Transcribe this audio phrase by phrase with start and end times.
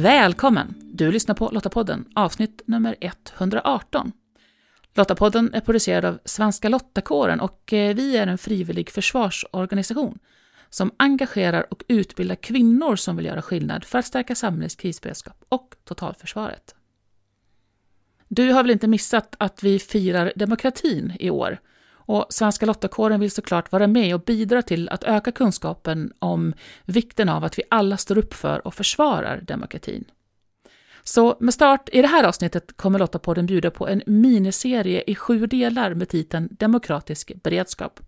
[0.00, 0.74] Välkommen!
[0.80, 4.12] Du lyssnar på Lottapodden, avsnitt nummer 118.
[4.94, 10.18] Lottapodden är producerad av Svenska Lottakåren och eh, vi är en frivillig försvarsorganisation
[10.70, 15.76] som engagerar och utbildar kvinnor som vill göra skillnad för att stärka samhällets krisberedskap och
[15.84, 16.74] totalförsvaret.
[18.28, 21.60] Du har väl inte missat att vi firar demokratin i år?
[22.10, 27.28] Och Svenska Lottakåren vill såklart vara med och bidra till att öka kunskapen om vikten
[27.28, 30.04] av att vi alla står upp för och försvarar demokratin.
[31.02, 35.46] Så med start i det här avsnittet kommer Lottapodden bjuda på en miniserie i sju
[35.46, 38.00] delar med titeln Demokratisk beredskap.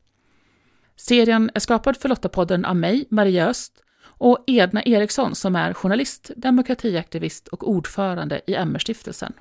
[0.96, 3.72] Serien är skapad för Lottapodden av mig, Maria Öst,
[4.04, 9.32] och Edna Eriksson som är journalist, demokratiaktivist och ordförande i MR-stiftelsen.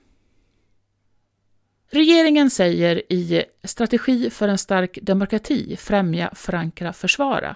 [1.91, 7.55] Regeringen säger i Strategi för en stark demokrati, främja, förankra, försvara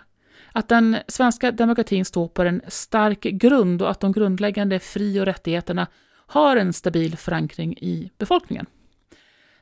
[0.56, 5.26] att den svenska demokratin står på en stark grund och att de grundläggande fri och
[5.26, 5.88] rättigheterna
[6.28, 8.66] har en stabil förankring i befolkningen.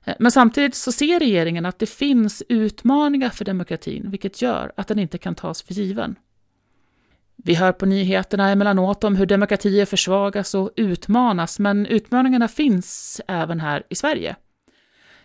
[0.05, 4.87] Eh, men samtidigt så ser regeringen att det finns utmaningar för demokratin, vilket gör att
[4.87, 6.15] den inte kan tas för given.
[7.35, 13.59] Vi hör på nyheterna emellanåt om hur demokratier försvagas och utmanas, men utmaningarna finns även
[13.59, 14.35] här i Sverige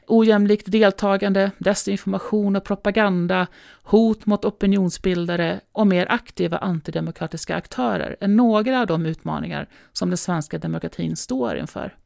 [0.08, 3.46] ojämlikt deltagande, desinformation och propaganda,
[3.82, 10.18] hot mot opinionsbildare och mer aktiva antidemokratiska aktörer är några av de utmaningar som den
[10.18, 11.96] svenska demokratin står inför.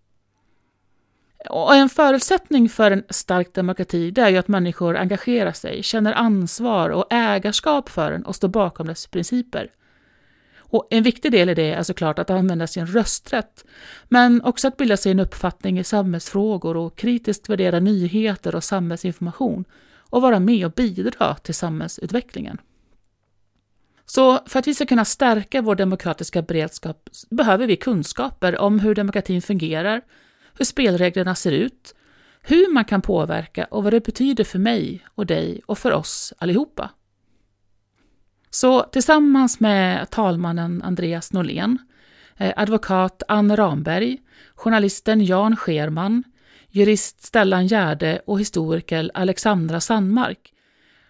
[1.50, 6.12] Och en förutsättning för en stark demokrati det är ju att människor engagerar sig, känner
[6.12, 9.70] ansvar och ägarskap för den och står bakom dess principer.
[10.72, 13.64] Och en viktig del i det är såklart att använda sin rösträtt,
[14.08, 19.64] men också att bilda sig en uppfattning i samhällsfrågor och kritiskt värdera nyheter och samhällsinformation
[19.98, 22.58] och vara med och bidra till samhällsutvecklingen.
[24.06, 28.94] Så för att vi ska kunna stärka vår demokratiska beredskap behöver vi kunskaper om hur
[28.94, 30.02] demokratin fungerar,
[30.58, 31.94] hur spelreglerna ser ut,
[32.42, 36.32] hur man kan påverka och vad det betyder för mig och dig och för oss
[36.38, 36.90] allihopa.
[38.54, 41.78] Så tillsammans med talmannen Andreas Norlén,
[42.36, 44.18] eh, advokat Ann Ramberg,
[44.54, 46.24] journalisten Jan Scherman,
[46.68, 50.52] jurist Stellan Gärde och historiker Alexandra Sandmark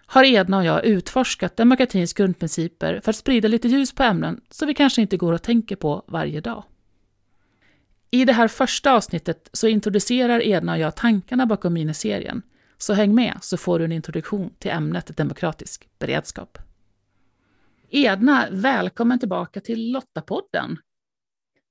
[0.05, 4.67] har Edna och jag utforskat demokratins grundprinciper för att sprida lite ljus på ämnen som
[4.67, 6.63] vi kanske inte går och tänker på varje dag.
[8.11, 12.41] I det här första avsnittet så introducerar Edna och jag tankarna bakom miniserien,
[12.77, 16.57] så häng med så får du en introduktion till ämnet demokratisk beredskap.
[17.95, 20.77] Edna, välkommen tillbaka till Lottapodden.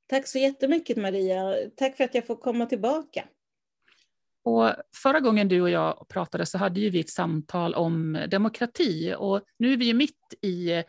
[0.06, 1.55] Tack så jättemycket Maria.
[1.77, 3.25] Tack för att jag får komma tillbaka.
[4.44, 4.71] Och
[5.03, 9.43] förra gången du och jag pratade så hade ju vi ett samtal om demokrati och
[9.59, 10.84] nu är vi ju mitt i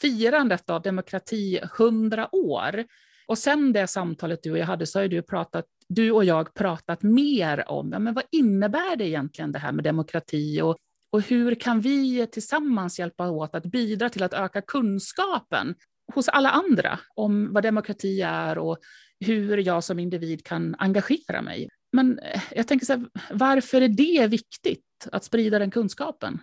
[0.00, 2.84] firandet av demokrati 100 år.
[3.26, 6.54] Och sen det samtalet du och jag hade så har du, pratat, du och jag
[6.54, 10.76] pratat mer om ja, men vad innebär det egentligen det här med demokrati och
[11.10, 15.74] och hur kan vi tillsammans hjälpa åt att bidra till att öka kunskapen
[16.14, 18.78] hos alla andra om vad demokrati är och
[19.20, 21.68] hur jag som individ kan engagera mig.
[21.92, 26.38] Men eh, jag tänker så här, varför är det viktigt att sprida den kunskapen?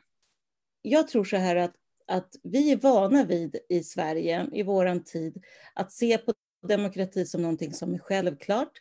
[0.82, 1.76] Jag tror så här att,
[2.08, 5.44] att vi är vana vid i Sverige, i vår tid,
[5.74, 6.34] att se på
[6.68, 8.72] demokrati som någonting som är självklart,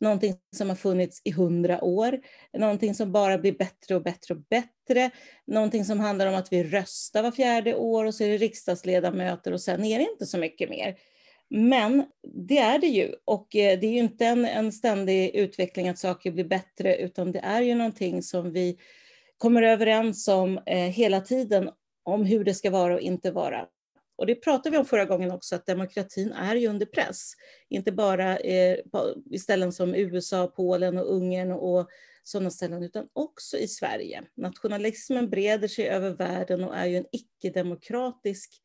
[0.00, 2.20] någonting som har funnits i hundra år,
[2.58, 5.10] någonting som bara blir bättre och bättre och bättre,
[5.46, 9.52] någonting som handlar om att vi röstar var fjärde år och så är det riksdagsledamöter
[9.52, 10.96] och sen är det inte så mycket mer.
[11.50, 15.88] Men det är det ju och eh, det är ju inte en, en ständig utveckling
[15.88, 18.78] att saker blir bättre utan det är ju någonting som vi
[19.38, 21.70] kommer överens om eh, hela tiden
[22.02, 23.66] om hur det ska vara och inte vara.
[24.16, 27.32] Och det pratade vi om förra gången också, att demokratin är ju under press.
[27.68, 28.78] Inte bara eh,
[29.30, 31.88] i ställen som USA, Polen och Ungern och
[32.22, 34.22] sådana ställen, utan också i Sverige.
[34.34, 38.60] Nationalismen breder sig över världen och är ju en icke-demokratisk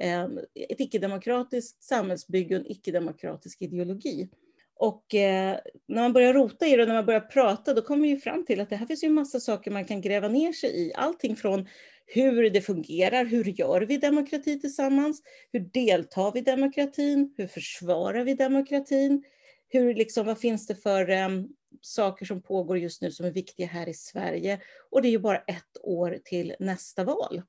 [0.00, 0.24] eh,
[0.70, 4.28] ett icke-demokratiskt samhällsbygge och en icke-demokratisk ideologi.
[4.76, 5.58] Och eh,
[5.88, 8.44] när man börjar rota i det och när man börjar prata, då kommer vi fram
[8.44, 10.92] till att det här finns ju en massa saker man kan gräva ner sig i.
[10.94, 11.68] Allting från
[12.12, 15.22] hur det fungerar, hur gör vi demokrati tillsammans?
[15.52, 17.34] Hur deltar vi i demokratin?
[17.36, 19.24] Hur försvarar vi demokratin?
[19.68, 21.48] Hur, liksom, vad finns det för um,
[21.80, 24.60] saker som pågår just nu som är viktiga här i Sverige?
[24.90, 27.42] Och det är ju bara ett år till nästa val.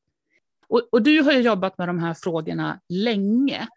[0.67, 3.67] Och, och du har ju jobbat med de här frågorna länge.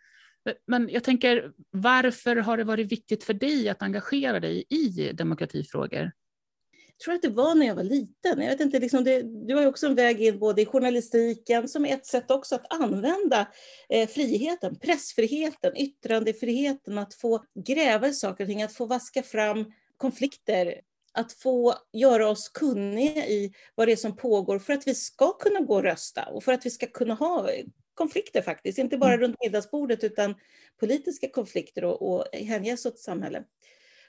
[0.66, 6.12] Men jag tänker, varför har det varit viktigt för dig att engagera dig i demokratifrågor?
[7.04, 8.40] Tror att det var när jag var liten.
[8.40, 11.68] Jag vet inte, liksom det, du har ju också en väg in både i journalistiken,
[11.68, 13.48] som är ett sätt också att använda
[13.88, 19.72] eh, friheten, pressfriheten, yttrandefriheten, att få gräva i saker och ting, att få vaska fram
[19.96, 20.80] konflikter,
[21.12, 25.32] att få göra oss kunniga i vad det är som pågår för att vi ska
[25.32, 27.50] kunna gå och rösta och för att vi ska kunna ha
[27.94, 29.20] konflikter faktiskt, inte bara mm.
[29.20, 30.34] runt middagsbordet utan
[30.80, 33.44] politiska konflikter och, och hänges åt samhället.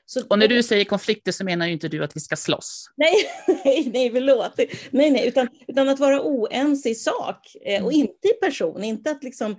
[0.06, 2.92] Så, och när du säger konflikter så menar ju inte du att vi ska slåss?
[2.96, 3.13] Nej,
[3.66, 4.57] nej, nej, förlåt.
[4.90, 8.02] Nej, nej, utan, utan att vara oense i sak eh, och mm.
[8.02, 8.84] inte i person.
[8.84, 9.56] Inte att liksom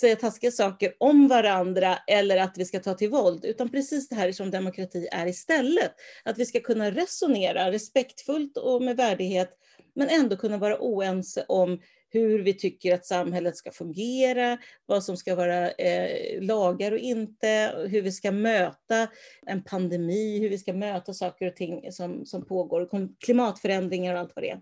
[0.00, 4.14] säga taskiga saker om varandra eller att vi ska ta till våld, utan precis det
[4.14, 5.92] här som demokrati är istället.
[6.24, 9.50] Att vi ska kunna resonera respektfullt och med värdighet,
[9.94, 11.80] men ändå kunna vara oense om
[12.20, 17.74] hur vi tycker att samhället ska fungera, vad som ska vara eh, lagar och inte,
[17.88, 19.08] hur vi ska möta
[19.46, 22.88] en pandemi, hur vi ska möta saker och ting som, som pågår,
[23.24, 24.60] klimatförändringar och allt vad det är.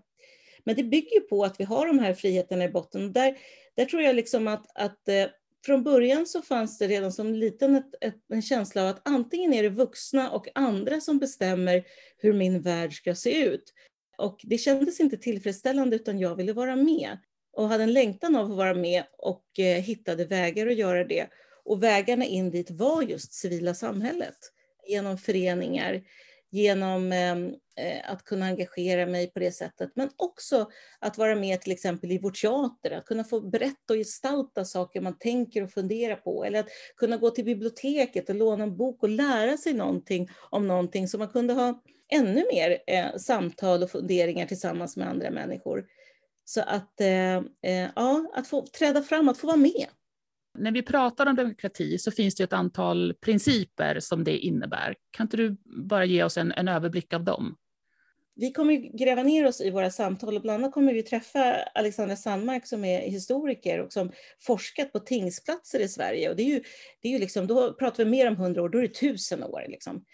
[0.63, 3.13] Men det bygger på att vi har de här friheterna i botten.
[3.13, 3.37] Där,
[3.75, 5.25] där tror jag liksom att, att eh,
[5.65, 9.53] från början så fanns det redan som liten ett, ett, en känsla av att antingen
[9.53, 11.83] är det vuxna och andra som bestämmer
[12.17, 13.73] hur min värld ska se ut.
[14.17, 17.17] Och det kändes inte tillfredsställande utan jag ville vara med
[17.55, 21.27] och hade en längtan av att vara med och eh, hittade vägar att göra det.
[21.65, 24.37] Och vägarna in dit var just civila samhället.
[24.87, 26.01] Genom föreningar,
[26.51, 29.91] genom ehm, eh, att kunna engagera mig på det sättet.
[29.95, 30.69] Men också
[30.99, 35.01] att vara med till exempel i vår teater, att kunna få berätta och gestalta saker
[35.01, 36.45] man tänker och funderar på.
[36.45, 40.67] Eller att kunna gå till biblioteket och låna en bok och lära sig någonting om
[40.67, 45.85] någonting så man kunde ha ännu mer eh, samtal och funderingar tillsammans med andra människor.
[46.45, 49.85] Så att, eh, eh, ja, att få träda fram, att få vara med.
[50.57, 54.95] När vi pratar om demokrati så finns det ett antal principer som det innebär.
[55.11, 55.57] Kan inte du
[55.87, 57.57] bara ge oss en, en överblick av dem?
[58.35, 62.15] Vi kommer gräva ner oss i våra samtal och bland annat kommer vi träffa Alexandra
[62.15, 66.29] Sandmark som är historiker och som forskat på tingsplatser i Sverige.
[66.29, 66.63] Och det är ju,
[67.01, 69.43] det är ju liksom, då pratar vi mer om hundra år, då är det tusen
[69.43, 69.65] år.
[69.67, 70.05] Liksom.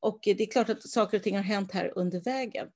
[0.00, 2.66] Och det är klart att saker och ting har hänt här under vägen.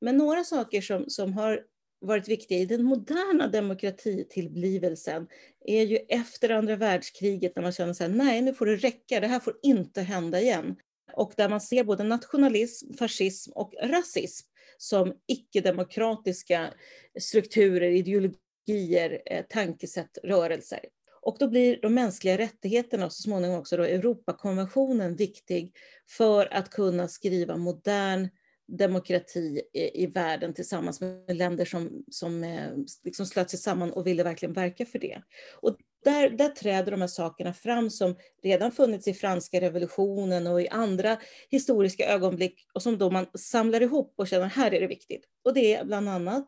[0.00, 1.60] Men några saker som, som har
[2.00, 5.28] varit viktiga i den moderna demokratitillblivelsen
[5.64, 9.20] är ju efter andra världskriget när man känner så här, nej nu får det räcka,
[9.20, 10.76] det här får inte hända igen.
[11.12, 14.46] Och där man ser både nationalism, fascism och rasism
[14.78, 16.74] som icke-demokratiska
[17.20, 20.80] strukturer, ideologier, eh, tankesätt, rörelser.
[21.22, 25.72] Och då blir de mänskliga rättigheterna och så småningom också då Europakonventionen viktig
[26.08, 28.28] för att kunna skriva modern
[28.68, 32.70] demokrati i, i världen tillsammans med länder som, som eh,
[33.04, 35.22] liksom slöt sig samman och ville verkligen verka för det.
[35.60, 40.62] Och där, där träder de här sakerna fram som redan funnits i franska revolutionen och
[40.62, 41.16] i andra
[41.50, 45.24] historiska ögonblick och som då man samlar ihop och känner här är det viktigt.
[45.44, 46.46] Och det är bland annat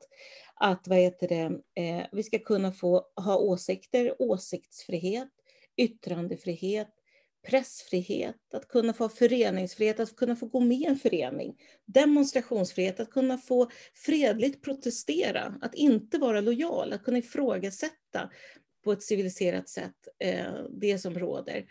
[0.55, 5.29] att vad heter det, eh, vi ska kunna få ha åsikter, åsiktsfrihet,
[5.77, 6.89] yttrandefrihet,
[7.43, 11.57] pressfrihet, att kunna få föreningsfrihet, att kunna få gå med i en förening,
[11.87, 18.31] demonstrationsfrihet, att kunna få fredligt protestera, att inte vara lojal, att kunna ifrågasätta
[18.85, 21.67] på ett civiliserat sätt eh, det som råder.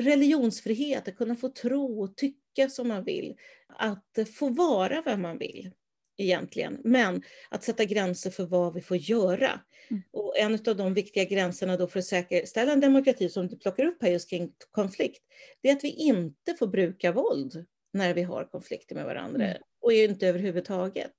[0.00, 3.36] Religionsfrihet, att kunna få tro och tycka som man vill,
[3.68, 5.70] att få vara vem man vill
[6.18, 9.60] egentligen, men att sätta gränser för vad vi får göra.
[9.90, 10.02] Mm.
[10.12, 13.84] Och en av de viktiga gränserna då för att säkerställa en demokrati som du plockar
[13.84, 15.22] upp här just kring konflikt,
[15.62, 19.62] det är att vi inte får bruka våld när vi har konflikter med varandra mm.
[19.80, 21.12] och inte överhuvudtaget.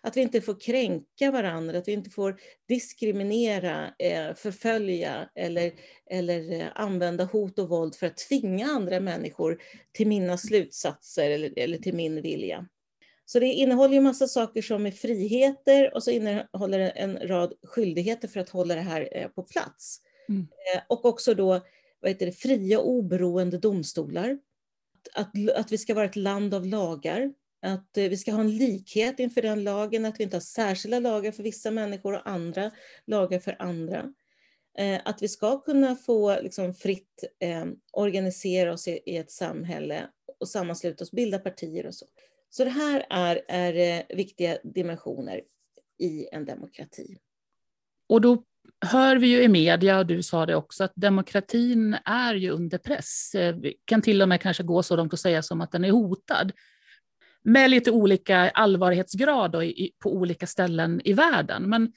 [0.00, 5.72] Att vi inte får kränka varandra, att vi inte får diskriminera, eh, förfölja eller,
[6.10, 9.62] eller eh, använda hot och våld för att tvinga andra människor
[9.92, 12.68] till mina slutsatser eller, eller till min vilja.
[13.28, 17.52] Så det innehåller ju massa saker som är friheter och så innehåller det en rad
[17.62, 20.00] skyldigheter för att hålla det här eh, på plats.
[20.28, 20.40] Mm.
[20.42, 21.60] Eh, och också då
[22.00, 24.38] vad heter det, fria och oberoende domstolar.
[25.14, 27.32] Att, att vi ska vara ett land av lagar.
[27.62, 30.98] Att eh, vi ska ha en likhet inför den lagen, att vi inte har särskilda
[30.98, 32.70] lagar för vissa människor och andra
[33.06, 34.12] lagar för andra.
[35.04, 40.06] Att vi ska kunna få liksom, fritt eh, organisera oss i, i ett samhälle
[40.40, 42.06] och sammansluta oss, bilda partier och så.
[42.50, 45.40] Så det här är, är eh, viktiga dimensioner
[45.98, 47.18] i en demokrati.
[48.08, 48.44] Och då
[48.80, 52.78] hör vi ju i media, och du sa det också, att demokratin är ju under
[52.78, 53.34] press.
[53.34, 55.84] Eh, vi kan till och med kanske gå så långt att säga som att den
[55.84, 56.52] är hotad.
[57.42, 59.62] Med lite olika allvarlighetsgrad då,
[60.02, 61.68] på olika ställen i världen.
[61.68, 61.92] Men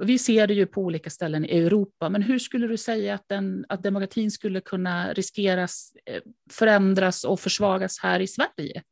[0.00, 2.08] vi ser det ju på olika ställen i Europa.
[2.08, 7.40] Men hur skulle du säga att, den, att demokratin skulle kunna riskeras, eh, förändras och
[7.40, 8.82] försvagas här i Sverige?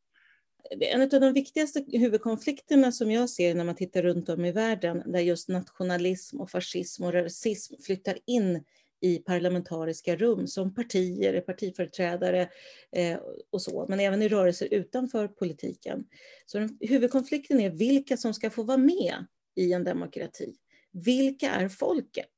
[0.80, 5.02] En av de viktigaste huvudkonflikterna som jag ser när man tittar runt om i världen,
[5.06, 8.64] där just nationalism och fascism och rasism flyttar in
[9.00, 12.48] i parlamentariska rum som partier, partiföreträdare
[12.92, 13.18] eh,
[13.50, 16.04] och så, men även i rörelser utanför politiken.
[16.46, 20.54] Så den, huvudkonflikten är vilka som ska få vara med i en demokrati.
[20.92, 22.32] Vilka är folket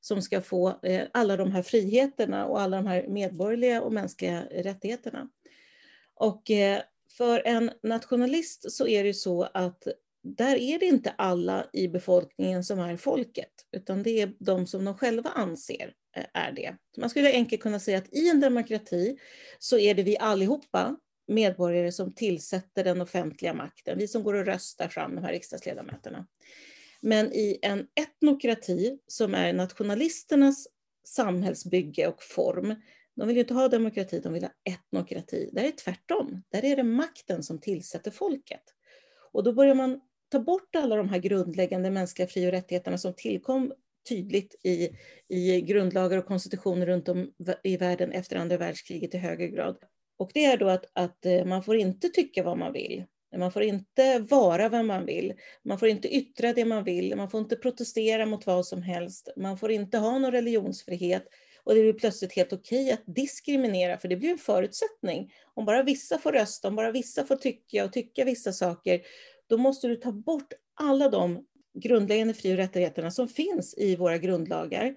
[0.00, 4.44] som ska få eh, alla de här friheterna och alla de här medborgerliga och mänskliga
[4.50, 5.28] rättigheterna?
[6.14, 6.82] Och eh,
[7.16, 9.86] för en nationalist så är det så att
[10.22, 14.84] där är det inte alla i befolkningen som är folket, utan det är de som
[14.84, 16.76] de själva anser eh, är det.
[16.98, 19.18] man skulle enkelt kunna säga att i en demokrati
[19.58, 20.96] så är det vi allihopa
[21.28, 26.26] medborgare som tillsätter den offentliga makten, vi som går och röstar fram de här riksdagsledamöterna.
[27.00, 30.66] Men i en etnokrati som är nationalisternas
[31.06, 32.74] samhällsbygge och form,
[33.16, 35.50] de vill ju inte ha demokrati, de vill ha etnokrati.
[35.52, 36.42] Där är det tvärtom.
[36.48, 38.62] Där är det makten som tillsätter folket.
[39.32, 43.14] Och då börjar man ta bort alla de här grundläggande mänskliga fri och rättigheterna som
[43.14, 43.72] tillkom
[44.08, 44.90] tydligt i,
[45.28, 47.32] i grundlagar och konstitutioner runt om
[47.62, 49.76] i världen efter andra världskriget i högre grad.
[50.18, 53.04] Och det är då att, att eh, man får inte tycka vad man vill.
[53.36, 55.34] Man får inte vara vem man vill.
[55.64, 57.16] Man får inte yttra det man vill.
[57.16, 59.28] Man får inte protestera mot vad som helst.
[59.36, 61.24] Man får inte ha någon religionsfrihet.
[61.66, 65.32] Och det blir plötsligt helt okej att diskriminera, för det blir en förutsättning.
[65.54, 69.00] Om bara vissa får rösta, om bara vissa får tycka och tycka vissa saker,
[69.46, 74.18] då måste du ta bort alla de grundläggande fri och rättigheterna som finns i våra
[74.18, 74.94] grundlagar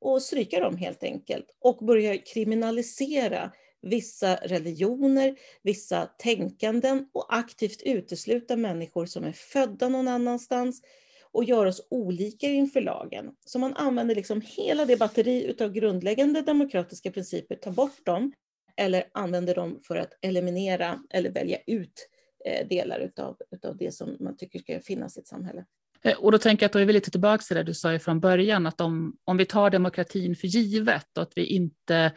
[0.00, 3.52] och stryka dem helt enkelt och börja kriminalisera
[3.82, 10.82] vissa religioner, vissa tänkanden och aktivt utesluta människor som är födda någon annanstans
[11.32, 13.30] och göra oss olika inför lagen.
[13.44, 18.32] Så man använder liksom hela det batteri av grundläggande demokratiska principer, tar bort dem
[18.76, 22.08] eller använder dem för att eliminera eller välja ut
[22.46, 25.64] eh, delar utav, utav det som man tycker ska finnas i ett samhälle.
[26.02, 27.98] Eh, och då tänker jag att då är vi lite tillbaka till det du sa
[27.98, 32.12] från början, att om, om vi tar demokratin för givet och att vi inte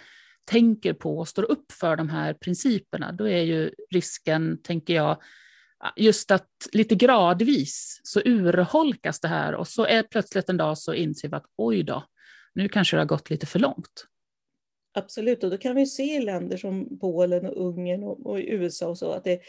[0.46, 5.22] tänker på och står upp för de här principerna, då är ju risken, tänker jag,
[5.96, 10.94] just att lite gradvis så urholkas det här och så är plötsligt en dag så
[10.94, 12.04] inser vi att oj då,
[12.54, 14.08] nu kanske det har gått lite för långt.
[14.94, 18.88] Absolut, och då kan vi se i länder som Polen och Ungern och, och USA
[18.88, 19.42] och så att det,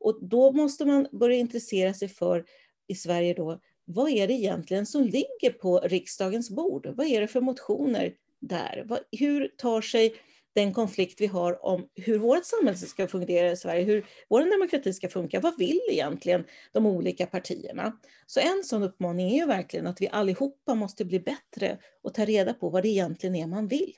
[0.00, 2.44] och då måste man börja intressera sig för
[2.86, 6.86] i Sverige då, vad är det egentligen som ligger på riksdagens bord?
[6.86, 9.02] Vad är det för motioner där?
[9.12, 10.14] Hur tar sig
[10.54, 14.92] den konflikt vi har om hur vårt samhälle ska fungera i Sverige, hur vår demokrati
[14.92, 15.40] ska funka.
[15.40, 17.92] Vad vill egentligen de olika partierna?
[18.26, 22.24] Så en sån uppmaning är ju verkligen att vi allihopa måste bli bättre och ta
[22.24, 23.92] reda på vad det egentligen är man vill.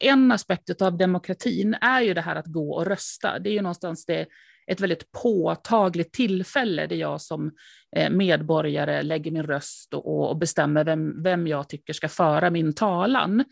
[0.00, 3.38] En aspekt av demokratin är ju det här att gå och rösta.
[3.38, 4.26] Det är ju någonstans det,
[4.66, 7.52] ett väldigt påtagligt tillfälle där jag som
[7.96, 12.74] eh, medborgare lägger min röst och, och bestämmer vem, vem jag tycker ska föra min
[12.74, 13.44] talan.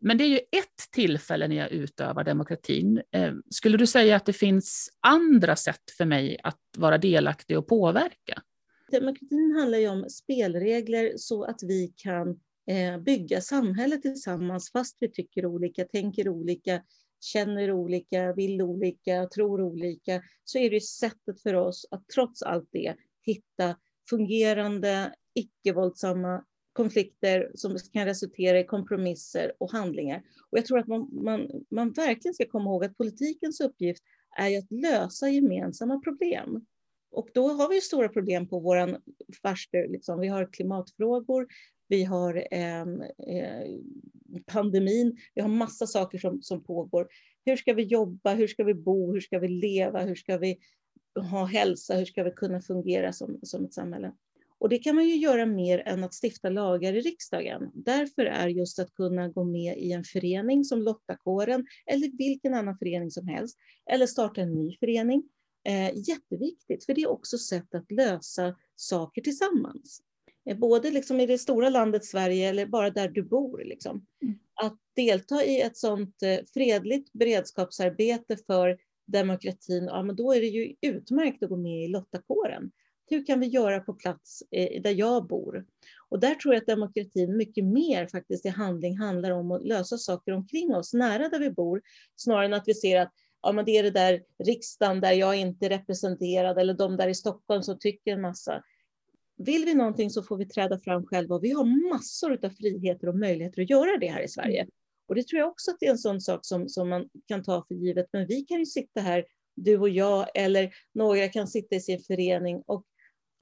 [0.00, 3.02] Men det är ju ett tillfälle när jag utövar demokratin.
[3.12, 7.66] Eh, skulle du säga att det finns andra sätt för mig att vara delaktig och
[7.66, 8.42] påverka?
[8.90, 12.28] Demokratin handlar ju om spelregler så att vi kan
[12.70, 16.82] eh, bygga samhället tillsammans fast vi tycker olika, tänker olika,
[17.20, 22.68] känner olika, vill olika, tror olika, så är det sättet för oss att trots allt
[22.72, 23.76] det hitta
[24.10, 26.44] fungerande, icke-våldsamma
[26.78, 30.22] konflikter som kan resultera i kompromisser och handlingar.
[30.50, 34.02] Och jag tror att man, man, man verkligen ska komma ihåg att politikens uppgift
[34.38, 36.66] är att lösa gemensamma problem.
[37.10, 38.98] Och då har vi stora problem på vår
[39.42, 39.88] farster.
[39.88, 40.20] Liksom.
[40.20, 41.46] Vi har klimatfrågor,
[41.88, 43.66] vi har eh, eh,
[44.46, 47.08] pandemin, vi har massa saker som, som pågår.
[47.44, 48.34] Hur ska vi jobba?
[48.34, 49.12] Hur ska vi bo?
[49.12, 50.02] Hur ska vi leva?
[50.04, 50.58] Hur ska vi
[51.30, 51.94] ha hälsa?
[51.94, 54.12] Hur ska vi kunna fungera som, som ett samhälle?
[54.60, 57.70] Och det kan man ju göra mer än att stifta lagar i riksdagen.
[57.74, 62.78] Därför är just att kunna gå med i en förening som Lottakåren eller vilken annan
[62.78, 63.58] förening som helst,
[63.90, 65.22] eller starta en ny förening,
[65.64, 66.84] eh, jätteviktigt.
[66.84, 70.02] För det är också sätt att lösa saker tillsammans.
[70.50, 73.64] Eh, både liksom i det stora landet Sverige eller bara där du bor.
[73.64, 74.06] Liksom.
[74.22, 74.38] Mm.
[74.54, 80.46] Att delta i ett sådant eh, fredligt beredskapsarbete för demokratin, ja, men då är det
[80.46, 82.70] ju utmärkt att gå med i Lottakåren
[83.10, 85.66] hur kan vi göra på plats eh, där jag bor?
[86.08, 89.98] Och där tror jag att demokratin mycket mer faktiskt i handling handlar om att lösa
[89.98, 91.82] saker omkring oss, nära där vi bor,
[92.16, 93.12] snarare än att vi ser att
[93.42, 97.08] ja, men det är det där riksdagen där jag inte är representerad eller de där
[97.08, 98.62] i Stockholm som tycker en massa.
[99.36, 103.08] Vill vi någonting så får vi träda fram själva och vi har massor av friheter
[103.08, 104.66] och möjligheter att göra det här i Sverige.
[105.08, 107.42] Och det tror jag också att det är en sån sak som, som man kan
[107.42, 108.06] ta för givet.
[108.12, 109.24] Men vi kan ju sitta här
[109.54, 112.84] du och jag eller några kan sitta i sin förening och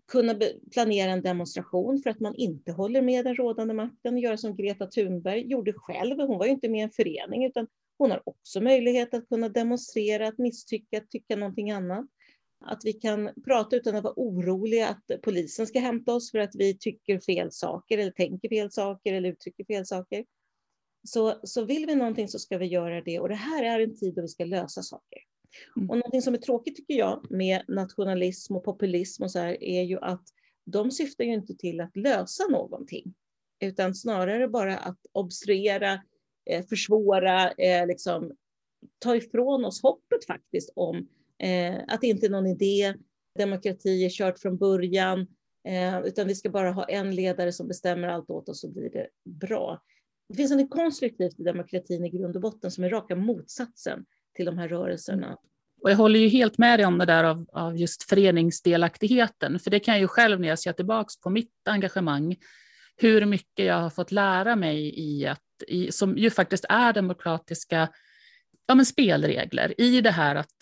[0.09, 0.41] kunna
[0.73, 4.87] planera en demonstration för att man inte håller med den rådande makten, göra som Greta
[4.87, 6.21] Thunberg gjorde själv.
[6.21, 7.67] Hon var ju inte med i en förening, utan
[7.99, 12.07] hon har också möjlighet att kunna demonstrera, att misstycka, att tycka någonting annat.
[12.61, 16.55] Att vi kan prata utan att vara oroliga att polisen ska hämta oss för att
[16.55, 20.25] vi tycker fel saker eller tänker fel saker eller uttrycker fel saker.
[21.09, 23.97] Så, så vill vi någonting så ska vi göra det och det här är en
[23.97, 25.19] tid då vi ska lösa saker.
[25.76, 25.91] Mm.
[25.91, 29.83] Och någonting som är tråkigt tycker jag med nationalism och populism och så här är
[29.83, 30.23] ju att
[30.65, 33.15] de syftar ju inte till att lösa någonting,
[33.61, 36.03] utan snarare bara att obstruera,
[36.50, 38.33] eh, försvåra, eh, liksom,
[38.99, 42.95] ta ifrån oss hoppet faktiskt om eh, att det inte är någon idé,
[43.38, 45.26] demokrati är kört från början,
[45.69, 48.91] eh, utan vi ska bara ha en ledare som bestämmer allt åt oss så blir
[48.91, 49.83] det bra.
[50.29, 54.47] Det finns något konstruktivt i demokratin i grund och botten som är raka motsatsen till
[54.47, 55.37] de här rörelserna.
[55.83, 59.71] Och jag håller ju helt med dig om det där av, av just föreningsdelaktigheten, för
[59.71, 62.37] det kan jag ju själv när jag ser tillbaka på mitt engagemang,
[62.97, 67.88] hur mycket jag har fått lära mig i att, i, som ju faktiskt är demokratiska
[68.66, 70.55] ja, men spelregler, i det här att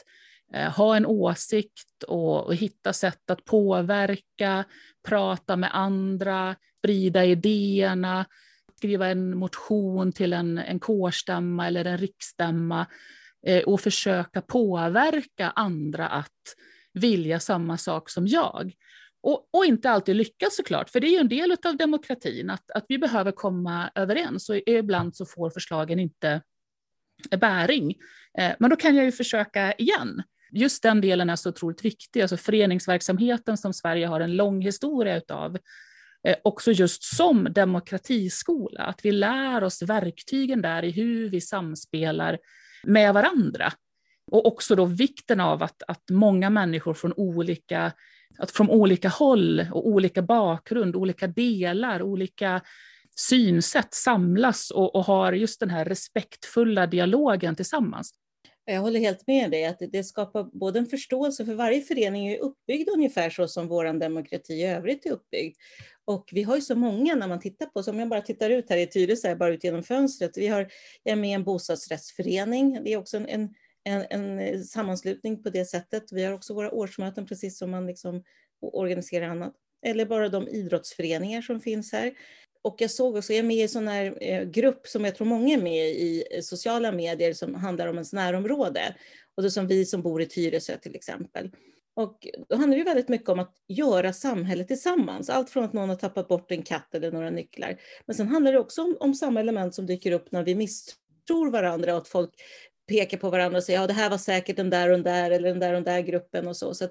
[0.54, 4.64] eh, ha en åsikt och, och, hitta sätt att påverka,
[5.08, 8.26] prata med andra, sprida idéerna,
[8.76, 12.86] skriva en motion till en, en kårstämma eller en riksstämma.
[13.46, 16.54] Eh, och försöka påverka andra att
[16.92, 18.72] vilja samma sak som jag.
[19.22, 22.70] Och, och, inte alltid lyckas såklart, för det är ju en del av demokratin, att,
[22.70, 26.40] att vi behöver komma överens och ibland så får förslagen inte
[27.30, 27.94] bäring.
[28.38, 30.22] Eh, men då kan jag ju försöka igen.
[30.52, 35.16] Just den delen är så otroligt viktig, alltså föreningsverksamheten som Sverige har en lång historia
[35.16, 35.58] utav,
[36.26, 42.38] eh, också just som demokratiskola, att vi lär oss verktygen där i hur vi samspelar
[42.86, 43.72] med varandra.
[44.30, 47.92] Och också då vikten av att, att många människor från olika,
[48.38, 52.60] att från olika håll och olika bakgrund, olika delar, olika
[53.16, 58.14] synsätt samlas och, och har just den här respektfulla dialogen tillsammans.
[58.66, 62.38] Jag håller helt med dig, att det skapar både en förståelse, för varje förening är
[62.38, 65.56] uppbyggd ungefär så som vår demokrati i övrigt är uppbyggd.
[66.04, 68.50] Och vi har ju så många när man tittar på, så om jag bara tittar
[68.50, 70.38] ut här i Tyresö, bara ut genom fönstret.
[70.38, 70.68] Vi har,
[71.02, 75.42] jag är med i en bostadsrättsförening, det är också en, en, en, en eh, sammanslutning
[75.42, 76.12] på det sättet.
[76.12, 78.22] Vi har också våra årsmöten, precis som man liksom
[78.60, 79.54] organiserar annat.
[79.86, 82.14] Eller bara de idrottsföreningar som finns här.
[82.62, 85.14] Och jag såg också, jag är med i en sån här eh, grupp som jag
[85.14, 88.94] tror många är med i, i sociala medier som handlar om ens närområde.
[89.36, 91.50] Och det som vi som bor i Tyresö till exempel.
[91.96, 95.30] Och då handlar det väldigt mycket om att göra samhället tillsammans.
[95.30, 97.76] Allt från att någon har tappat bort en katt eller några nycklar.
[98.06, 101.50] Men sen handlar det också om, om samma element som dyker upp när vi misstror
[101.50, 102.30] varandra och att folk
[102.88, 105.30] pekar på varandra och säger ja det här var säkert den där och den där
[105.30, 106.74] eller den där och den där gruppen och så.
[106.74, 106.88] så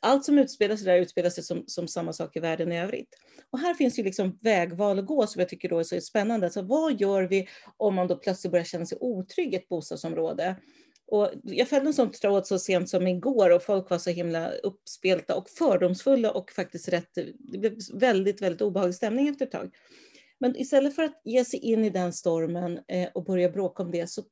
[0.00, 3.08] allt som utspelar sig där utspelar sig som, som samma sak i världen i övrigt.
[3.50, 6.46] Och här finns ju liksom vägval att gå som jag tycker då är så spännande.
[6.46, 10.56] Alltså, vad gör vi om man då plötsligt börjar känna sig otrygg i ett bostadsområde?
[11.08, 14.50] Och jag fällde en sån tråd så sent som igår och folk var så himla
[14.50, 19.74] uppspelta och fördomsfulla och faktiskt rätt, det blev väldigt, väldigt obehaglig stämning efter ett tag.
[20.38, 23.90] Men istället för att ge sig in i den stormen eh, och börja bråka om
[23.90, 24.22] det så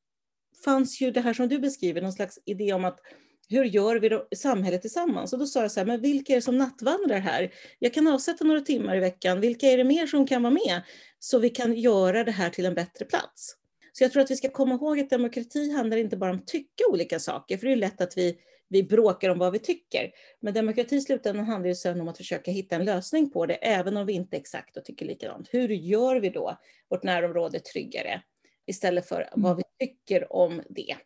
[0.65, 3.01] fanns ju det här som du beskriver, någon slags idé om att
[3.49, 5.33] hur gör vi då samhället tillsammans?
[5.33, 7.53] Och då sa jag så här, men vilka är det som nattvandrar här?
[7.79, 9.41] Jag kan avsätta några timmar i veckan.
[9.41, 10.83] Vilka är det mer som kan vara med?
[11.19, 13.57] Så vi kan göra det här till en bättre plats.
[13.99, 16.47] Så jag tror att vi ska komma ihåg att demokrati handlar inte bara om att
[16.47, 20.11] tycka olika saker, för det är lätt att vi, vi bråkar om vad vi tycker.
[20.41, 23.55] Men demokrati i slutändan handlar ju sen om att försöka hitta en lösning på det,
[23.55, 25.49] även om vi inte exakt och tycker likadant.
[25.51, 26.59] Hur gör vi då
[26.91, 28.23] vårt närområde tryggare?
[28.67, 30.97] Istället för vad vi tycker om det.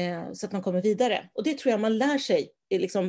[0.00, 1.28] Eh, så att man kommer vidare.
[1.32, 3.06] Och det tror jag man lär sig liksom,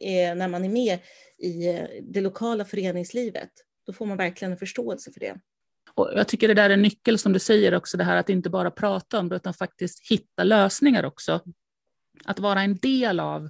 [0.00, 0.98] eh, när man är med
[1.38, 3.50] i eh, det lokala föreningslivet.
[3.86, 5.40] Då får man verkligen en förståelse för det.
[5.96, 8.28] Och jag tycker det där är en nyckel som du säger också, det här att
[8.28, 11.40] inte bara prata om det, utan faktiskt hitta lösningar också.
[12.24, 13.48] Att vara en del av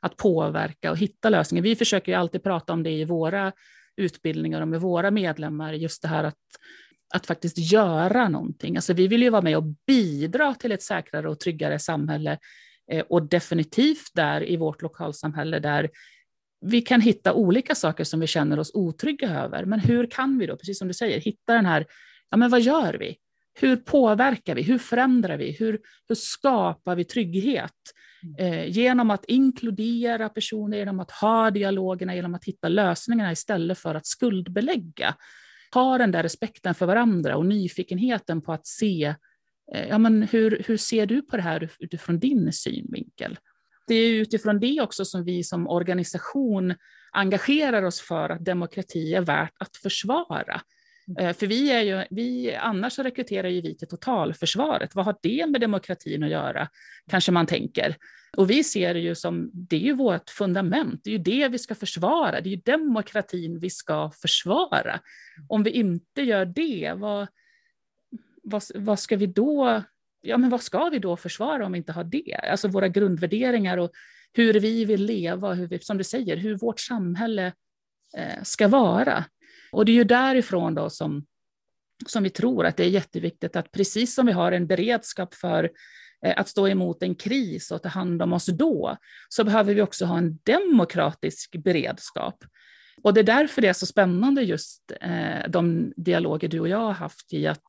[0.00, 1.62] att påverka och hitta lösningar.
[1.62, 3.52] Vi försöker ju alltid prata om det i våra
[3.96, 6.34] utbildningar och med våra medlemmar, just det här att,
[7.14, 8.76] att faktiskt göra någonting.
[8.76, 12.38] Alltså vi vill ju vara med och bidra till ett säkrare och tryggare samhälle
[12.92, 15.90] eh, och definitivt där i vårt lokalsamhälle där
[16.66, 19.64] vi kan hitta olika saker som vi känner oss otrygga över.
[19.64, 21.86] Men hur kan vi då, precis som du säger, hitta den här,
[22.30, 23.16] ja men vad gör vi?
[23.60, 24.62] Hur påverkar vi?
[24.62, 25.56] Hur förändrar vi?
[25.58, 27.72] Hur, hur skapar vi trygghet?
[28.38, 33.94] Eh, genom att inkludera personer, genom att ha dialogerna, genom att hitta lösningarna istället för
[33.94, 35.14] att skuldbelägga.
[35.74, 39.14] Ha den där respekten för varandra och nyfikenheten på att se,
[39.74, 43.38] eh, ja men hur, hur ser du på det här utifrån din synvinkel?
[43.86, 46.74] Det är utifrån det också som vi som organisation
[47.12, 50.60] engagerar oss för att demokrati är värt att försvara.
[51.18, 51.34] Mm.
[51.34, 54.94] För vi är ju, vi, annars så rekryterar ju vi till totalförsvaret.
[54.94, 56.68] Vad har det med demokratin att göra?
[57.10, 57.96] Kanske man tänker.
[58.36, 61.48] Och vi ser det ju som, det är ju vårt fundament, det är ju det
[61.48, 65.00] vi ska försvara, det är ju demokratin vi ska försvara.
[65.48, 67.26] Om vi inte gör det, vad,
[68.42, 69.82] vad, vad ska vi då,
[70.26, 72.34] ja men vad ska vi då försvara om vi inte har det?
[72.50, 73.90] Alltså våra grundvärderingar och
[74.32, 77.52] hur vi vill leva, hur vi, som du säger, hur vårt samhälle
[78.16, 79.24] eh, ska vara.
[79.72, 81.26] Och det är ju därifrån då som,
[82.06, 85.70] som vi tror att det är jätteviktigt att precis som vi har en beredskap för
[86.26, 88.96] eh, att stå emot en kris och ta hand om oss då,
[89.28, 92.44] så behöver vi också ha en demokratisk beredskap.
[93.02, 96.78] Och det är därför det är så spännande just eh, de dialoger du och jag
[96.78, 97.64] har haft i att,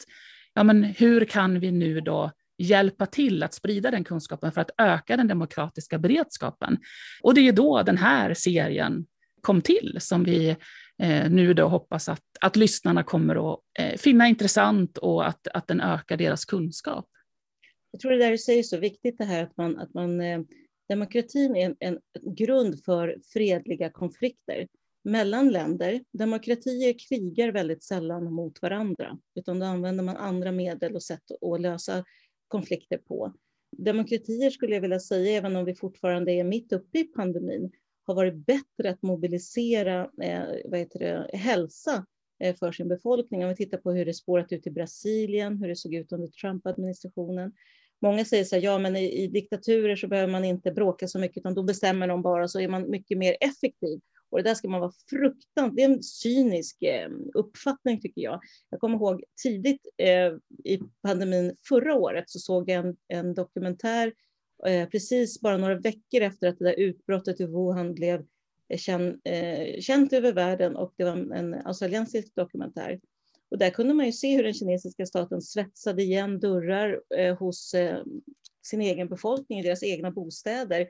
[0.53, 4.71] ja men hur kan vi nu då hjälpa till att sprida den kunskapen för att
[4.77, 6.77] öka den demokratiska beredskapen?
[7.21, 9.05] Och det är då den här serien
[9.41, 10.49] kom till som vi
[11.03, 15.67] eh, nu då hoppas att, att lyssnarna kommer att eh, finna intressant och att, att
[15.67, 17.05] den ökar deras kunskap.
[17.91, 20.21] Jag tror det där du säger är så viktigt det här att man, att man
[20.21, 20.39] eh,
[20.89, 21.99] demokratin är en, en
[22.35, 24.67] grund för fredliga konflikter
[25.03, 26.03] mellan länder.
[26.13, 31.61] Demokratier krigar väldigt sällan mot varandra, utan då använder man andra medel och sätt att
[31.61, 32.03] lösa
[32.47, 33.33] konflikter på.
[33.77, 37.71] Demokratier skulle jag vilja säga, även om vi fortfarande är mitt uppe i pandemin,
[38.03, 42.05] har varit bättre att mobilisera eh, vad heter det, hälsa
[42.39, 43.43] eh, för sin befolkning.
[43.43, 46.27] Om vi tittar på hur det spårat ut i Brasilien, hur det såg ut under
[46.27, 47.51] Trump-administrationen.
[48.01, 51.19] Många säger så här, ja men i, i, diktaturer så behöver man inte bråka så
[51.19, 53.99] mycket, utan då bestämmer de bara så är man mycket mer effektiv.
[54.29, 58.39] Och det där ska man vara fruktansvärt, det är en cynisk eh, uppfattning tycker jag.
[58.69, 60.33] Jag kommer ihåg tidigt eh,
[60.63, 64.13] i pandemin förra året så såg jag en, en dokumentär
[64.65, 68.25] Eh, precis bara några veckor efter att det där utbrottet i Wuhan blev
[68.69, 72.99] eh, känd, eh, känt över världen och det var en australiensisk dokumentär.
[73.49, 77.01] Och där kunde man ju se hur den kinesiska staten svetsade igen dörrar
[77.35, 77.75] hos
[78.67, 80.87] sin egen befolkning, i deras egna bostäder,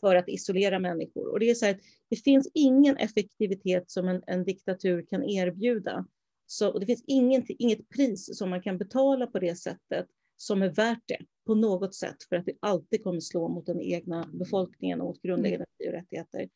[0.00, 1.28] för att isolera människor.
[1.28, 6.06] Och det är så här, det finns ingen effektivitet som en, en diktatur kan erbjuda.
[6.46, 10.68] Så, det finns inget, inget pris som man kan betala på det sättet som är
[10.68, 15.00] värt det på något sätt för att det alltid kommer slå mot den egna befolkningen
[15.00, 16.48] och mot grundläggande fri och rättigheter.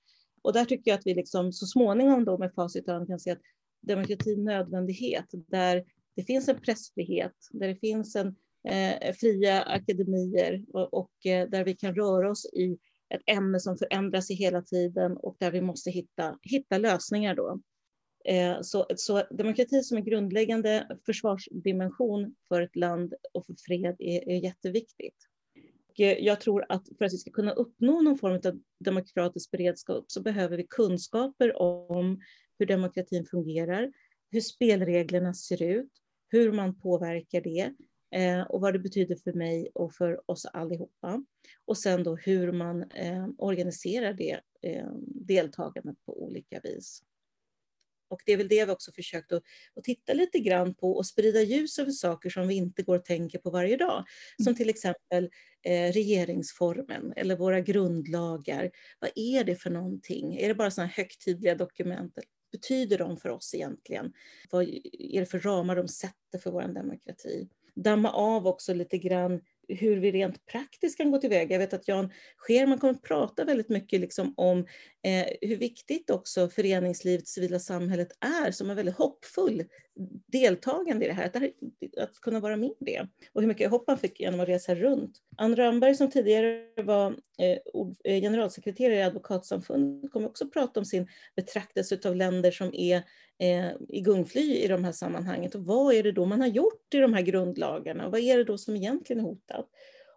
[0.43, 3.41] Och där tycker jag att vi liksom så småningom då med facit kan se att
[3.87, 5.85] demokrati nödvändighet där
[6.17, 8.37] det finns en pressfrihet, där det finns en
[8.69, 12.79] eh, fria akademier och, och eh, där vi kan röra oss i
[13.15, 17.61] ett ämne som förändras hela tiden och där vi måste hitta, hitta lösningar då.
[18.25, 24.29] Eh, så, så demokrati som en grundläggande försvarsdimension för ett land och för fred är,
[24.29, 25.17] är jätteviktigt.
[25.89, 29.51] Och eh, jag tror att för att vi ska kunna uppnå någon form av demokratisk
[29.51, 32.21] beredskap så behöver vi kunskaper om
[32.59, 33.93] hur demokratin fungerar,
[34.31, 35.91] hur spelreglerna ser ut,
[36.29, 37.73] hur man påverkar det
[38.15, 41.25] eh, och vad det betyder för mig och för oss allihopa.
[41.65, 42.85] Och sen då hur man
[43.39, 44.41] organiserar det
[45.27, 47.03] deltagandet på olika vis.
[48.15, 49.43] Och det är väl det vi också försökt att,
[49.77, 53.05] att, titta lite grann på och sprida ljus över saker som vi inte går och
[53.05, 54.05] tänker på varje dag.
[54.37, 54.57] Som mm.
[54.57, 55.31] till exempel
[55.63, 58.71] eh, regeringsformen eller våra grundlagar.
[58.99, 60.37] Vad är det för någonting?
[60.37, 62.19] Är det bara sådana högtidliga dokument?
[62.55, 64.13] Betyder de för oss egentligen?
[64.51, 64.63] Vad
[64.93, 67.49] är det för ramar de sätter för vår demokrati?
[67.75, 71.55] Damma av också lite grann hur vi rent praktiskt kan gå tillväga.
[71.55, 74.59] Jag vet att Jan Scherman kommer att prata väldigt mycket liksom om
[75.07, 78.09] eh, hur viktigt också föreningslivet, civila samhället
[78.47, 79.65] är som en väldigt hoppfull
[80.27, 81.37] deltagande i det här, att,
[82.03, 83.09] att kunna vara med i det.
[83.33, 85.19] Och hur mycket hopp han fick genom att resa runt.
[85.37, 87.59] Ann Rönnberg som tidigare var eh,
[88.05, 93.03] eh generalsekreterare i Advokatsamfundet kommer också att prata om sin betraktelse av länder som är
[93.39, 95.51] eh, i gungfly i de här sammanhangen.
[95.55, 98.09] Och vad är det då man har gjort i de här grundlagarna?
[98.09, 99.69] Vad är det då som egentligen är hotat?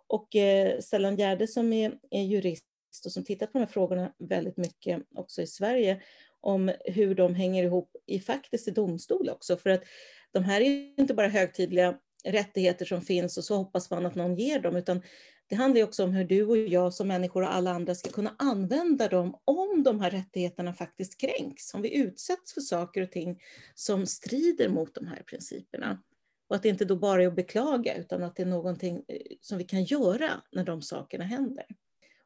[0.08, 2.65] Och eh, Stellan Gärde som är, är jurist
[3.06, 6.01] och som tittat på de här frågorna väldigt mycket också i Sverige
[6.41, 9.58] om hur de hänger ihop i faktiskt i domstol också.
[9.58, 9.84] För att
[10.32, 14.36] de här är inte bara högtidliga rättigheter som finns och så hoppas man att någon
[14.36, 15.01] ger dem, utan
[15.49, 18.36] det handlar också om hur du och jag som människor och alla andra ska kunna
[18.38, 23.41] använda dem om de här rättigheterna faktiskt kränks, om vi utsätts för saker och ting
[23.75, 26.03] som strider mot de här principerna.
[26.49, 29.17] Och att det inte då bara är att beklaga, utan att det är någonting eh,
[29.41, 31.65] som vi kan göra när de sakerna händer.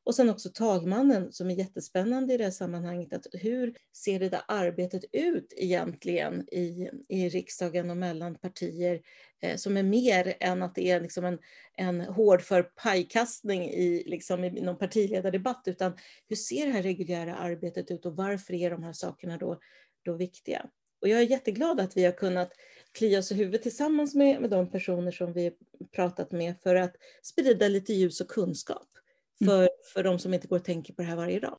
[0.03, 3.13] Och sen också talmannen som är jättespännande i det här sammanhanget.
[3.13, 9.01] Att hur ser det där arbetet ut egentligen i, i riksdagen och mellan partier
[9.41, 11.39] eh, som är mer än att det är liksom en,
[11.77, 15.63] en hårdför pajkastning i, liksom, i någon partiledardebatt.
[15.65, 15.93] Utan
[16.29, 19.59] hur ser det här reguljära arbetet ut och varför är de här sakerna då,
[20.05, 20.69] då viktiga?
[21.01, 22.51] Och jag är jätteglad att vi har kunnat
[22.91, 25.51] klia oss i huvudet tillsammans med, med de personer som vi
[25.95, 28.87] pratat med för att sprida lite ljus och kunskap
[29.45, 29.69] för, mm.
[29.93, 31.57] för de som inte går och tänker på det här varje dag.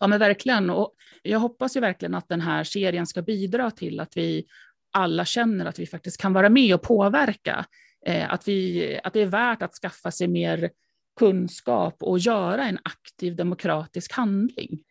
[0.00, 4.00] Ja men verkligen, och jag hoppas ju verkligen att den här serien ska bidra till
[4.00, 4.46] att vi
[4.92, 7.66] alla känner att vi faktiskt kan vara med och påverka.
[8.06, 10.70] Eh, att, vi, att det är värt att skaffa sig mer
[11.18, 14.84] kunskap och göra en aktiv demokratisk handling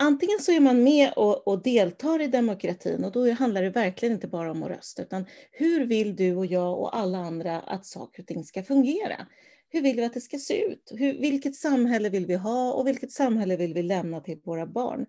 [0.00, 4.14] antingen så är man med och, och, deltar i demokratin och då handlar det verkligen
[4.14, 7.86] inte bara om att rösta, utan hur vill du och jag och alla andra att
[7.86, 9.26] saker och ting ska fungera?
[9.72, 10.92] Hur vill vi att det ska se ut?
[10.94, 15.06] Hur, vilket samhälle vill vi ha och vilket samhälle vill vi lämna till våra barn?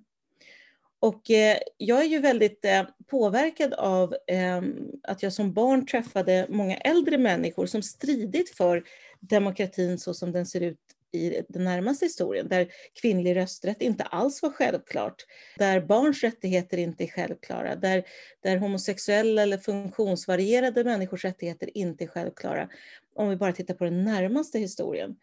[0.99, 4.61] Och eh, jag är ju väldigt eh, påverkad av eh,
[5.03, 8.83] att jag som barn träffade många äldre människor som stridit för
[9.19, 10.79] demokratin så som den ser ut
[11.11, 12.67] i den närmaste historien, där
[13.01, 15.25] kvinnlig rösträtt inte alls var självklart,
[15.57, 18.03] där barns rättigheter inte är självklara, där,
[18.43, 22.69] där homosexuella eller funktionsvarierade människors rättigheter inte är självklara,
[23.15, 25.15] om vi bara tittar på den närmaste historien.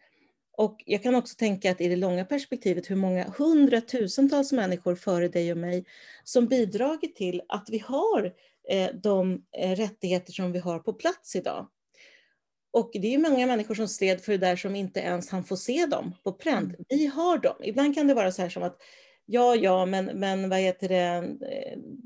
[0.57, 5.27] Och jag kan också tänka att i det långa perspektivet hur många hundratusentals människor före
[5.27, 5.85] dig och mig
[6.23, 8.33] som bidragit till att vi har
[8.69, 11.67] eh, de eh, rättigheter som vi har på plats idag.
[12.71, 15.55] Och det är många människor som stred för det där som inte ens han får
[15.55, 16.73] se dem på pränt.
[16.73, 16.85] Mm.
[16.89, 17.55] Vi har dem.
[17.63, 18.81] Ibland kan det vara så här som att
[19.31, 21.35] ja, ja, men, men vad heter det?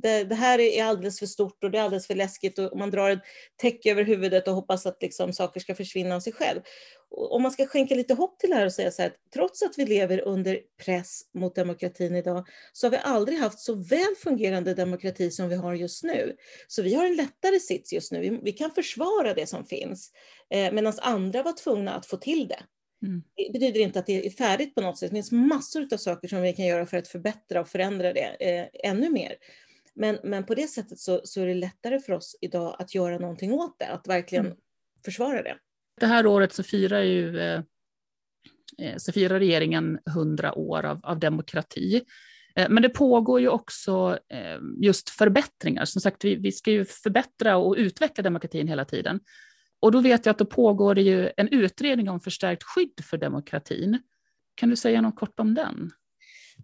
[0.01, 0.23] det?
[0.23, 0.35] det?
[0.35, 3.19] här är alldeles för stort och det är alldeles för läskigt och man drar ett
[3.55, 6.61] täcke över huvudet och hoppas att liksom saker ska försvinna av sig själv.
[7.09, 9.77] Om man ska skänka lite hopp till det här och säga så här, trots att
[9.77, 14.73] vi lever under press mot demokratin idag, så har vi aldrig haft så väl fungerande
[14.73, 16.35] demokrati som vi har just nu.
[16.67, 18.19] Så vi har en lättare sits just nu.
[18.19, 20.11] Vi, vi kan försvara det som finns,
[20.49, 22.63] eh, medan andra var tvungna att få till det.
[23.03, 23.23] Mm.
[23.35, 25.09] Det betyder inte att det är färdigt på något sätt.
[25.09, 28.35] Det finns massor av saker som vi kan göra för att förbättra och förändra det
[28.39, 29.35] eh, ännu mer.
[29.95, 33.19] Men, men på det sättet så, så, är det lättare för oss idag att göra
[33.19, 34.57] någonting åt det, att verkligen mm.
[35.05, 35.57] försvara det.
[35.99, 37.61] Det här året så firar ju eh,
[38.81, 42.03] eh så firar regeringen 100 år av, av demokrati.
[42.55, 45.85] Eh, men det pågår ju också eh, just förbättringar.
[45.85, 49.19] Som sagt, vi, vi ska ju förbättra och utveckla demokratin hela tiden.
[49.83, 53.17] Och då vet jag att det pågår det ju en utredning om förstärkt skydd för
[53.17, 53.99] demokratin.
[54.55, 55.91] Kan du säga något kort om den?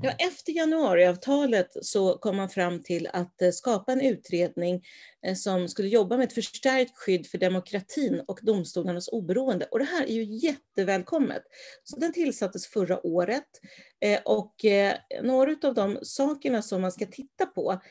[0.01, 4.81] Ja, efter januariavtalet så kom man fram till att eh, skapa en utredning
[5.25, 9.65] eh, som skulle jobba med ett förstärkt skydd för demokratin och domstolarnas oberoende.
[9.71, 11.43] Och det här är ju jättevälkommet.
[11.83, 13.49] Så den tillsattes förra året
[14.05, 14.55] eh, och
[15.23, 17.81] några av de sakerna som man ska titta på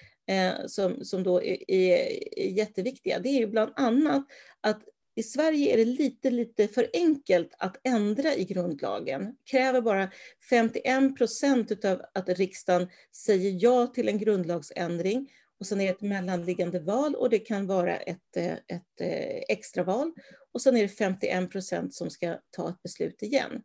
[0.67, 4.27] som, som då är, är jätteviktiga, det är ju bland annat
[4.61, 4.83] att
[5.19, 9.37] i Sverige är det lite, lite för enkelt att ändra i grundlagen.
[9.51, 10.11] Kräver bara
[10.51, 16.01] 51 procent av att riksdagen säger ja till en grundlagsändring och sen är det ett
[16.01, 20.13] mellanliggande val och det kan vara ett, eh, ett eh, extraval
[20.53, 23.63] och sen är det 51 procent som ska ta ett beslut igen.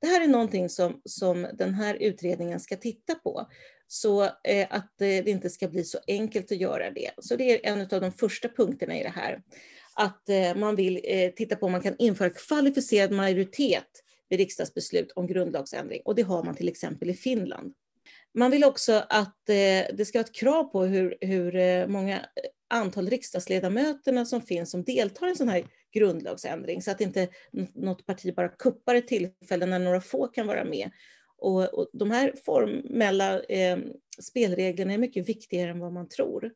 [0.00, 3.46] Det här är någonting som, som den här utredningen ska titta på
[3.86, 7.10] så eh, att eh, det inte ska bli så enkelt att göra det.
[7.18, 9.42] Så det är en av de första punkterna i det här
[9.94, 15.12] att eh, man vill eh, titta på om man kan införa kvalificerad majoritet vid riksdagsbeslut
[15.12, 16.02] om grundlagsändring.
[16.04, 17.72] Och det har man till exempel i Finland.
[18.34, 22.20] Man vill också att eh, det ska vara ett krav på hur, hur många
[22.70, 27.28] antal riksdagsledamöterna som finns som deltar i en sån här grundlagsändring så att inte
[27.74, 30.90] något parti bara kuppar ett tillfälle när några få kan vara med.
[31.38, 33.78] Och, och de här formella eh,
[34.20, 36.50] spelreglerna är mycket viktigare än vad man tror.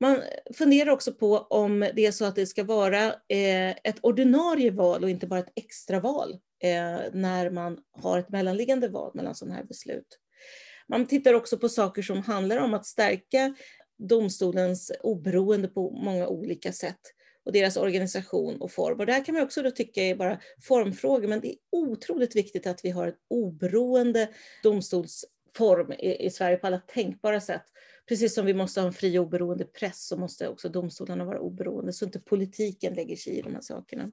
[0.00, 0.22] Man
[0.54, 5.04] funderar också på om det är så att det ska vara eh, ett ordinarie val
[5.04, 9.64] och inte bara ett extraval eh, när man har ett mellanliggande val mellan sådana här
[9.64, 10.18] beslut.
[10.88, 13.54] Man tittar också på saker som handlar om att stärka
[13.98, 17.00] domstolens oberoende på många olika sätt
[17.44, 19.00] och deras organisation och form.
[19.00, 22.36] Och det här kan man också då tycka är bara formfrågor, men det är otroligt
[22.36, 24.28] viktigt att vi har en oberoende
[24.62, 27.64] domstolsform i, i Sverige på alla tänkbara sätt
[28.08, 31.40] precis som vi måste ha en fri och oberoende press så måste också domstolarna vara
[31.40, 34.10] oberoende så inte politiken lägger sig i de här sakerna.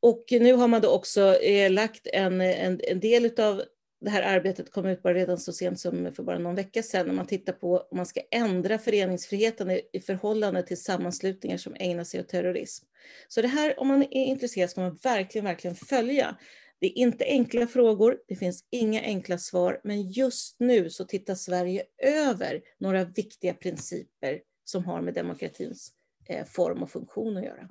[0.00, 3.62] Och nu har man då också eh, lagt en, en, en del av
[4.00, 7.06] det här arbetet kom ut bara redan så sent som för bara någon vecka sedan
[7.06, 11.76] när man tittar på om man ska ändra föreningsfriheten i, i förhållande till sammanslutningar som
[11.78, 12.84] ägnar sig åt terrorism.
[13.28, 16.36] Så det här, om man är intresserad, ska man verkligen, verkligen följa
[16.80, 21.34] det är inte enkla frågor, det finns inga enkla svar, men just nu så tittar
[21.34, 25.92] Sverige över några viktiga principer som har med demokratins
[26.28, 27.68] eh, form och funktion att göra.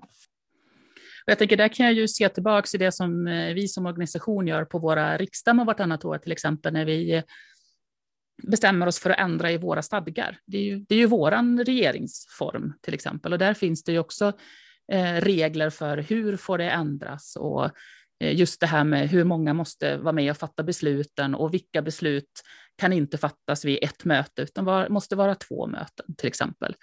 [1.26, 4.48] Jag tänker, där kan jag ju se tillbaka till det som eh, vi som organisation
[4.48, 7.24] gör på våra riksstämmor vartannat år, till exempel när vi eh,
[8.43, 10.39] bestämmer oss för att ändra i våra stadgar.
[10.45, 14.00] Det är ju, det är ju våran regeringsform till exempel och där finns det ju
[14.00, 14.34] också
[14.91, 17.72] eh, regler för hur får det ändras och
[18.19, 21.82] Eh, just det här med hur många måste vara med och fatta besluten och vilka
[21.82, 22.43] beslut
[22.77, 26.75] kan inte fattas vid ett möte utan var, måste vara två möten till exempel.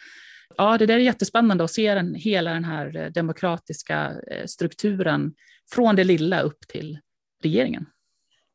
[0.57, 5.35] Ja, det där är jättespännande att se den, hela den här eh, demokratiska eh, strukturen
[5.73, 6.99] från det lilla upp till
[7.43, 7.87] regeringen.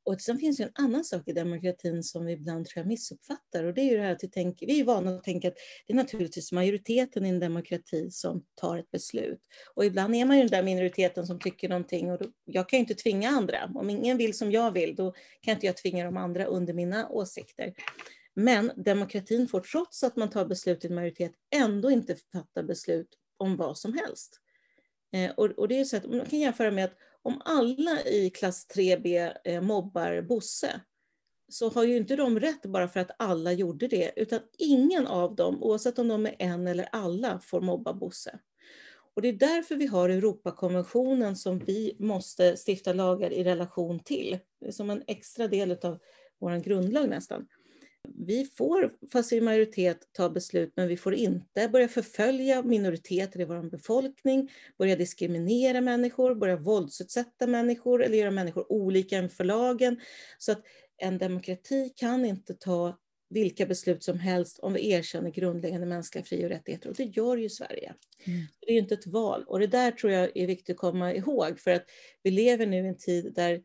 [0.03, 3.63] Och sen finns det en annan sak i demokratin som vi ibland tror jag missuppfattar
[3.63, 5.55] och det är ju det här att vi tänker, vi är vana att tänka att
[5.87, 9.39] det är naturligtvis majoriteten i en demokrati som tar ett beslut.
[9.75, 12.77] Och ibland är man ju den där minoriteten som tycker någonting och då, jag kan
[12.77, 13.71] ju inte tvinga andra.
[13.75, 17.09] Om ingen vill som jag vill, då kan inte jag tvinga de andra under mina
[17.09, 17.73] åsikter.
[18.33, 23.07] Men demokratin får trots att man tar beslut i en majoritet ändå inte fatta beslut
[23.37, 24.39] om vad som helst.
[25.13, 28.29] Eh, och, och, det är så att man kan jämföra med att om alla i
[28.29, 30.81] klass 3B eh, mobbar Bosse,
[31.49, 35.35] så har ju inte de rätt bara för att alla gjorde det, utan ingen av
[35.35, 38.39] dem, oavsett om de är en eller alla, får mobba Bosse.
[39.13, 44.39] Och det är därför vi har Europakonventionen som vi måste stifta lagar i relation till.
[44.59, 45.99] Det är som en extra del av
[46.39, 47.47] vår grundlag nästan.
[48.03, 53.45] Vi får, fast i majoritet, ta beslut, men vi får inte börja förfölja minoriteter i
[53.45, 59.99] vår befolkning, börja diskriminera människor, börja våldsutsätta människor eller göra människor olika inför lagen.
[60.37, 60.61] Så att
[60.97, 62.97] en demokrati kan inte ta
[63.29, 66.89] vilka beslut som helst om vi erkänner grundläggande mänskliga fri och rättigheter.
[66.89, 67.93] Och det gör ju Sverige.
[68.27, 68.39] Mm.
[68.59, 69.43] Det är ju inte ett val.
[69.47, 71.85] Och det där tror jag är viktigt att komma ihåg, för att
[72.23, 73.61] vi lever nu i en tid där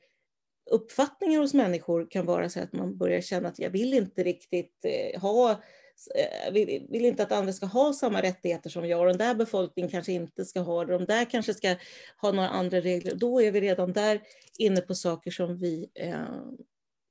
[0.71, 4.85] uppfattningar hos människor kan vara så att man börjar känna att jag vill inte riktigt
[4.85, 9.07] eh, ha eh, vill, vill inte att andra ska ha samma rättigheter som jag och
[9.07, 11.77] den där befolkningen kanske inte ska ha det, de där kanske ska
[12.23, 13.15] ha några andra regler.
[13.15, 14.21] Då är vi redan där
[14.59, 16.25] inne på saker som vi, eh,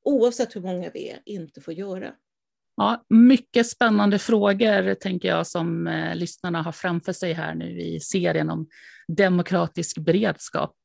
[0.03, 2.13] oavsett hur många vi är, inte får göra.
[2.77, 7.99] Ja, mycket spännande frågor tänker jag som eh, lyssnarna har framför sig här nu i
[7.99, 8.67] serien om
[9.07, 10.75] demokratisk beredskap.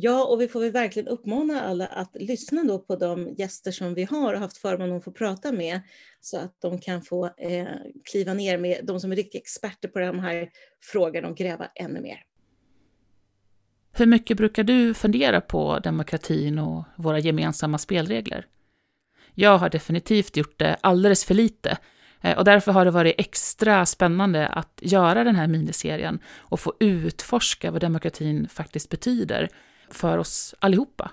[0.00, 3.94] Ja, och vi får väl verkligen uppmana alla att lyssna då på de gäster som
[3.94, 5.80] vi har och haft förmånen att få prata med,
[6.20, 7.66] så att de kan få eh,
[8.10, 10.48] kliva ner med de som är riktiga experter på de här
[10.92, 12.22] frågorna och gräva ännu mer.
[13.92, 18.46] Hur mycket brukar du fundera på demokratin och våra gemensamma spelregler?
[19.34, 21.78] Jag har definitivt gjort det alldeles för lite
[22.20, 26.74] eh, och därför har det varit extra spännande att göra den här miniserien och få
[26.80, 29.48] utforska vad demokratin faktiskt betyder
[29.94, 31.10] för oss allihopa.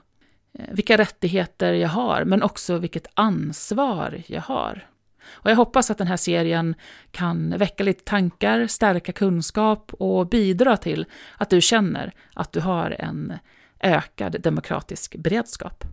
[0.59, 4.88] Eh, vilka rättigheter jag har, men också vilket ansvar jag har.
[5.27, 6.75] Och jag hoppas att den här serien
[7.11, 11.05] kan väcka lite tankar, stärka kunskap och bidra till
[11.38, 13.33] att du känner att du har en
[13.79, 15.83] ökad demokratisk beredskap.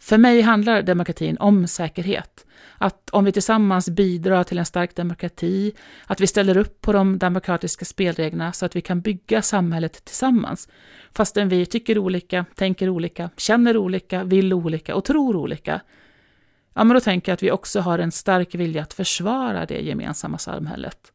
[0.00, 2.46] För mig handlar demokratin om säkerhet.
[2.78, 5.72] Att om vi tillsammans bidrar till en stark demokrati,
[6.06, 10.68] att vi ställer upp på de demokratiska spelreglerna så att vi kan bygga samhället tillsammans.
[11.14, 15.80] Fastän vi tycker olika, tänker olika, känner olika, vill olika och tror olika.
[16.74, 19.80] Ja, men då tänker jag att vi också har en stark vilja att försvara det
[19.80, 21.12] gemensamma samhället.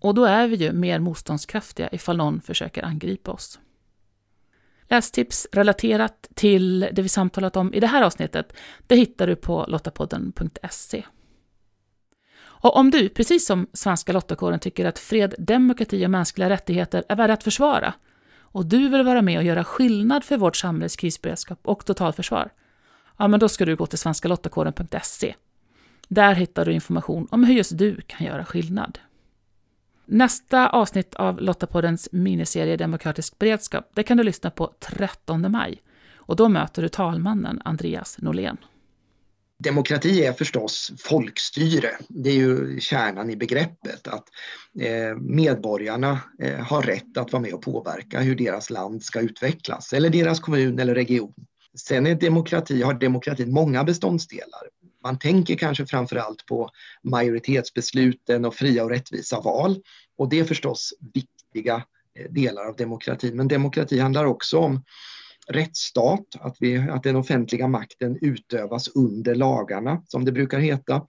[0.00, 3.58] Och då är vi ju mer motståndskraftiga ifall någon försöker angripa oss.
[4.90, 8.52] Lästips relaterat till det vi samtalat om i det här avsnittet,
[8.86, 11.04] det hittar du på lottapodden.se.
[12.40, 17.16] Och om du, precis som Svenska Lottakåren, tycker att fred, demokrati och mänskliga rättigheter är
[17.16, 17.94] värda att försvara
[18.50, 22.50] och du vill vara med och göra skillnad för vårt samhälles krisberedskap och totalförsvar,
[23.16, 25.34] ja men då ska du gå till svenskalottakåren.se.
[26.08, 28.98] Där hittar du information om hur just du kan göra skillnad.
[30.10, 35.82] Nästa avsnitt av Lottapoddens miniserie Demokratisk beredskap, det kan du lyssna på 13 maj.
[36.16, 38.56] Och då möter du talmannen Andreas Norlén.
[39.58, 41.90] Demokrati är förstås folkstyre.
[42.08, 44.24] Det är ju kärnan i begreppet att
[44.80, 49.92] eh, medborgarna eh, har rätt att vara med och påverka hur deras land ska utvecklas,
[49.92, 51.34] eller deras kommun eller region.
[51.78, 54.68] Sen är demokrati, har demokratin många beståndsdelar.
[55.02, 56.70] Man tänker kanske framförallt på
[57.02, 59.76] majoritetsbesluten och fria och rättvisa val.
[60.18, 63.36] Och det är förstås viktiga eh, delar av demokratin.
[63.36, 64.84] Men demokrati handlar också om
[65.48, 71.06] rättsstat, att, vi, att den offentliga makten utövas under lagarna, som det brukar heta.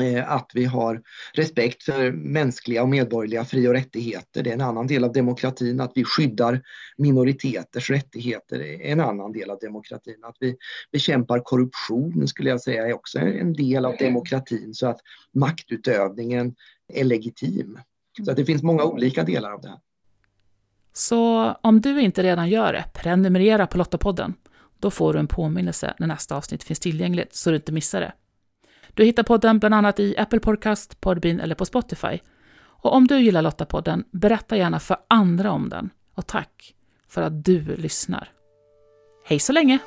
[0.00, 1.02] Eh, att vi har
[1.34, 4.42] respekt för mänskliga och medborgerliga fri och rättigheter.
[4.42, 5.80] Det är en annan del av demokratin.
[5.80, 6.62] Att vi skyddar
[6.96, 10.24] minoriteters rättigheter är en annan del av demokratin.
[10.24, 10.56] Att vi
[10.92, 15.00] bekämpar korruption skulle jag säga är också en del av demokratin så att
[15.34, 16.54] maktutövningen
[16.92, 17.78] är legitim.
[18.22, 19.78] Så att det finns många olika delar av det här.
[20.92, 24.34] Så om du inte redan gör det, prenumerera på Lottapodden.
[24.78, 28.12] Då får du en påminnelse när nästa avsnitt finns tillgängligt så du inte missar det.
[28.94, 32.18] Du hittar podden bland annat i Apple Podcast, Podbean eller på Spotify.
[32.56, 35.90] Och om du gillar Lottapodden, berätta gärna för andra om den.
[36.14, 36.74] Och tack
[37.08, 38.32] för att du lyssnar.
[39.26, 39.78] Hej så länge!